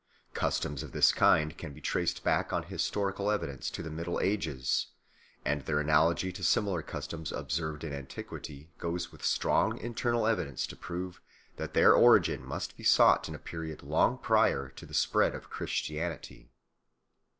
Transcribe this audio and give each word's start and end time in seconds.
Customs 0.33 0.81
of 0.81 0.93
this 0.93 1.11
kind 1.11 1.55
can 1.59 1.73
be 1.73 1.79
traced 1.79 2.23
back 2.23 2.51
on 2.51 2.63
historical 2.63 3.29
evidence 3.29 3.69
to 3.69 3.83
the 3.83 3.91
Middle 3.91 4.19
Ages, 4.19 4.87
and 5.45 5.61
their 5.61 5.79
analogy 5.79 6.31
to 6.31 6.43
similar 6.43 6.81
customs 6.81 7.31
observed 7.31 7.83
in 7.83 7.93
antiquity 7.93 8.71
goes 8.79 9.11
with 9.11 9.23
strong 9.23 9.77
internal 9.77 10.25
evidence 10.25 10.65
to 10.65 10.75
prove 10.75 11.21
that 11.57 11.75
their 11.75 11.93
origin 11.93 12.43
must 12.43 12.75
be 12.77 12.83
sought 12.83 13.29
in 13.29 13.35
a 13.35 13.37
period 13.37 13.83
long 13.83 14.17
prior 14.17 14.69
to 14.69 14.87
the 14.87 14.95
spread 14.95 15.35
of 15.35 15.51
Christianity. 15.51 16.49